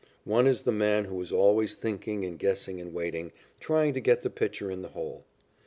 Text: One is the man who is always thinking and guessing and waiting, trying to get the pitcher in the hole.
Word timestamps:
One 0.25 0.47
is 0.47 0.63
the 0.63 0.71
man 0.71 1.05
who 1.05 1.21
is 1.21 1.31
always 1.31 1.75
thinking 1.75 2.25
and 2.25 2.39
guessing 2.39 2.81
and 2.81 2.91
waiting, 2.91 3.31
trying 3.59 3.93
to 3.93 3.99
get 3.99 4.23
the 4.23 4.31
pitcher 4.31 4.71
in 4.71 4.81
the 4.81 4.89
hole. 4.89 5.25